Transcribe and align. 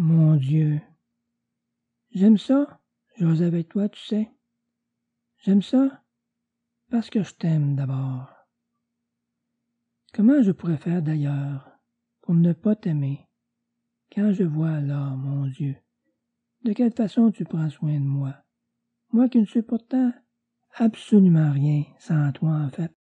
Mon 0.00 0.36
Dieu. 0.36 0.80
J'aime 2.12 2.38
ça, 2.38 2.80
j'ose 3.16 3.42
avec 3.42 3.68
toi, 3.68 3.88
tu 3.88 4.00
sais. 4.00 4.30
J'aime 5.38 5.60
ça 5.60 6.04
parce 6.88 7.10
que 7.10 7.24
je 7.24 7.34
t'aime 7.34 7.74
d'abord. 7.74 8.32
Comment 10.14 10.40
je 10.40 10.52
pourrais 10.52 10.76
faire 10.76 11.02
d'ailleurs 11.02 11.68
pour 12.20 12.34
ne 12.34 12.52
pas 12.52 12.76
t'aimer 12.76 13.26
quand 14.14 14.32
je 14.32 14.44
vois 14.44 14.80
là, 14.80 15.16
mon 15.16 15.48
Dieu, 15.48 15.74
de 16.62 16.72
quelle 16.74 16.94
façon 16.94 17.32
tu 17.32 17.44
prends 17.44 17.68
soin 17.68 17.98
de 17.98 18.04
moi, 18.04 18.36
moi 19.10 19.28
qui 19.28 19.40
ne 19.40 19.46
suis 19.46 19.62
pourtant 19.62 20.12
absolument 20.76 21.50
rien 21.50 21.82
sans 21.98 22.30
toi 22.30 22.52
en 22.52 22.70
fait, 22.70 22.94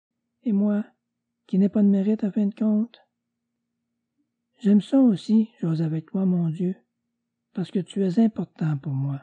et 0.45 0.53
moi 0.53 0.85
qui 1.49 1.59
n'ai 1.59 1.69
pas 1.69 1.83
de 1.83 1.89
mérite 1.89 2.23
à 2.23 2.31
fin 2.31 2.47
de 2.47 2.55
compte. 2.55 3.04
J'aime 4.61 4.80
ça 4.80 5.00
aussi, 5.00 5.50
j'ose 5.61 5.82
avec 5.82 6.07
toi, 6.07 6.25
mon 6.25 6.48
Dieu, 6.48 6.75
parce 7.52 7.70
que 7.70 7.80
tu 7.80 8.05
es 8.05 8.19
important 8.19 8.77
pour 8.79 8.92
moi, 8.92 9.20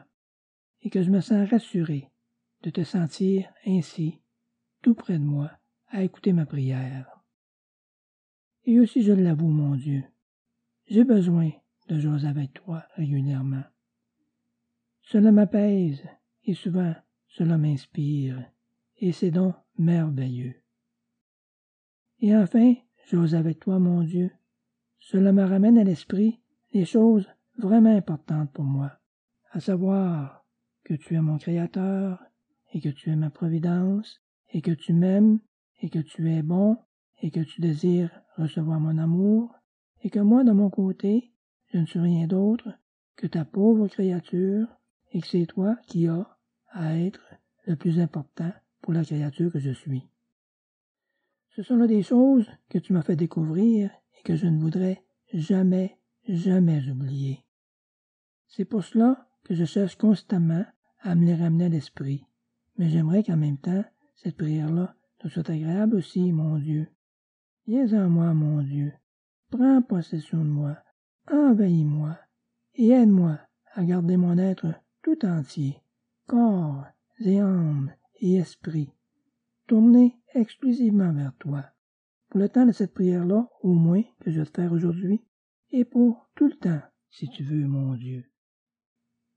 et 0.82 0.90
que 0.90 1.02
je 1.02 1.10
me 1.10 1.20
sens 1.20 1.48
rassuré 1.50 2.10
de 2.62 2.70
te 2.70 2.84
sentir 2.84 3.52
ainsi, 3.66 4.20
tout 4.82 4.94
près 4.94 5.18
de 5.18 5.24
moi, 5.24 5.50
à 5.88 6.02
écouter 6.02 6.32
ma 6.32 6.46
prière. 6.46 7.22
Et 8.64 8.78
aussi, 8.78 9.02
je 9.02 9.12
l'avoue, 9.12 9.48
mon 9.48 9.74
Dieu, 9.74 10.04
j'ai 10.86 11.04
besoin 11.04 11.50
de 11.88 11.98
jouer 11.98 12.24
avec 12.24 12.52
toi 12.52 12.84
régulièrement. 12.96 13.64
Cela 15.02 15.32
m'apaise, 15.32 16.02
et 16.44 16.54
souvent 16.54 16.94
cela 17.26 17.58
m'inspire, 17.58 18.42
et 18.98 19.12
c'est 19.12 19.30
donc 19.30 19.54
merveilleux. 19.78 20.54
Et 22.20 22.36
enfin, 22.36 22.74
j'ose 23.10 23.34
avec 23.34 23.58
toi, 23.58 23.78
mon 23.80 24.02
Dieu, 24.02 24.30
cela 25.02 25.32
me 25.32 25.42
ramène 25.42 25.78
à 25.78 25.84
l'esprit 25.84 26.40
les 26.72 26.84
choses 26.84 27.28
vraiment 27.58 27.94
importantes 27.94 28.52
pour 28.52 28.64
moi, 28.64 28.92
à 29.50 29.58
savoir 29.58 30.46
que 30.84 30.94
tu 30.94 31.16
es 31.16 31.20
mon 31.20 31.38
Créateur, 31.38 32.22
et 32.72 32.80
que 32.80 32.88
tu 32.88 33.10
es 33.10 33.16
ma 33.16 33.28
providence, 33.28 34.22
et 34.50 34.62
que 34.62 34.70
tu 34.70 34.92
m'aimes, 34.92 35.40
et 35.80 35.90
que 35.90 35.98
tu 35.98 36.30
es 36.32 36.42
bon, 36.42 36.78
et 37.20 37.30
que 37.30 37.40
tu 37.40 37.60
désires 37.60 38.10
recevoir 38.36 38.78
mon 38.78 38.96
amour, 38.96 39.52
et 40.02 40.08
que 40.08 40.20
moi, 40.20 40.44
de 40.44 40.52
mon 40.52 40.70
côté, 40.70 41.32
je 41.66 41.78
ne 41.78 41.86
suis 41.86 41.98
rien 41.98 42.28
d'autre 42.28 42.70
que 43.16 43.26
ta 43.26 43.44
pauvre 43.44 43.88
créature, 43.88 44.68
et 45.10 45.20
que 45.20 45.26
c'est 45.26 45.46
toi 45.46 45.76
qui 45.88 46.06
as 46.06 46.38
à 46.70 46.96
être 46.96 47.26
le 47.66 47.74
plus 47.74 47.98
important 47.98 48.52
pour 48.80 48.92
la 48.92 49.04
créature 49.04 49.52
que 49.52 49.58
je 49.58 49.72
suis. 49.72 50.08
Ce 51.50 51.62
sont 51.62 51.76
là 51.76 51.88
des 51.88 52.02
choses 52.02 52.48
que 52.70 52.78
tu 52.78 52.92
m'as 52.92 53.02
fait 53.02 53.16
découvrir 53.16 53.90
que 54.22 54.36
je 54.36 54.46
ne 54.46 54.60
voudrais 54.60 55.02
jamais, 55.32 55.98
jamais 56.28 56.88
oublier. 56.88 57.44
C'est 58.48 58.64
pour 58.64 58.84
cela 58.84 59.28
que 59.44 59.54
je 59.54 59.64
cherche 59.64 59.96
constamment 59.96 60.64
à 61.00 61.14
me 61.14 61.26
les 61.26 61.34
ramener 61.34 61.66
à 61.66 61.68
l'esprit, 61.68 62.24
mais 62.76 62.88
j'aimerais 62.88 63.22
qu'en 63.22 63.36
même 63.36 63.58
temps, 63.58 63.84
cette 64.16 64.36
prière-là 64.36 64.94
te 65.18 65.28
soit 65.28 65.50
agréable 65.50 65.96
aussi, 65.96 66.32
mon 66.32 66.58
Dieu. 66.58 66.88
Viens 67.66 67.92
en 68.04 68.08
moi, 68.08 68.34
mon 68.34 68.62
Dieu. 68.62 68.92
Prends 69.50 69.82
possession 69.82 70.38
de 70.38 70.50
moi, 70.50 70.78
envahis-moi, 71.30 72.18
et 72.74 72.90
aide-moi 72.90 73.38
à 73.74 73.84
garder 73.84 74.16
mon 74.16 74.38
être 74.38 74.74
tout 75.02 75.24
entier, 75.24 75.82
corps 76.26 76.86
et 77.20 77.40
âme 77.40 77.92
et 78.20 78.36
esprit, 78.36 78.90
tourné 79.66 80.16
exclusivement 80.34 81.12
vers 81.12 81.34
toi. 81.38 81.64
Pour 82.32 82.40
le 82.40 82.48
temps 82.48 82.64
de 82.64 82.72
cette 82.72 82.94
prière-là, 82.94 83.46
au 83.60 83.74
moins, 83.74 84.02
que 84.20 84.30
je 84.30 84.40
vais 84.40 84.46
te 84.46 84.58
faire 84.58 84.72
aujourd'hui, 84.72 85.20
et 85.70 85.84
pour 85.84 86.30
tout 86.34 86.46
le 86.48 86.54
temps, 86.54 86.80
si 87.10 87.28
tu 87.28 87.44
veux, 87.44 87.66
mon 87.66 87.94
Dieu. 87.94 88.24